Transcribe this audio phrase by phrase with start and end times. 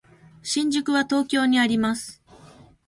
[0.41, 2.23] 新宿は東京にあります。